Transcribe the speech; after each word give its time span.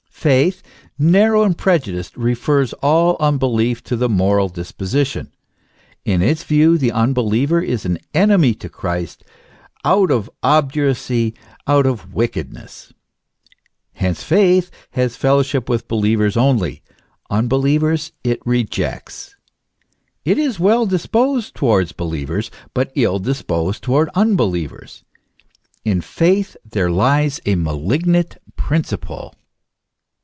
Faith, 0.23 0.61
narrow 0.99 1.41
and 1.41 1.57
prejudiced, 1.57 2.15
refers 2.15 2.73
all 2.73 3.17
unbelief 3.19 3.83
to 3.83 3.95
the 3.95 4.07
moral 4.07 4.51
disposi 4.51 5.03
tion. 5.07 5.31
In 6.05 6.21
its 6.21 6.43
view 6.43 6.77
the 6.77 6.91
unbeliever 6.91 7.59
is 7.59 7.85
an 7.85 7.97
enemy 8.13 8.53
to 8.53 8.69
Christ 8.69 9.23
out 9.83 10.11
of 10.11 10.29
obduracy, 10.43 11.33
out 11.65 11.87
of 11.87 12.13
wickedness. 12.13 12.93
f 12.93 13.55
Hence 13.93 14.21
faith 14.23 14.69
has 14.91 15.15
fellowship 15.15 15.67
with 15.67 15.87
believers 15.87 16.37
only; 16.37 16.83
unbelievers 17.31 18.11
it 18.23 18.45
rejects. 18.45 19.35
It 20.23 20.37
is 20.37 20.59
well 20.59 20.85
disposed 20.85 21.55
towards 21.55 21.93
believers, 21.93 22.51
but 22.75 22.91
ill 22.93 23.17
disposed 23.17 23.81
towards 23.81 24.11
unbelievers. 24.13 25.03
In 25.83 25.99
faith 25.99 26.55
there 26.63 26.91
lies 26.91 27.39
a 27.43 27.55
malignant 27.55 28.37
principle. 28.55 29.33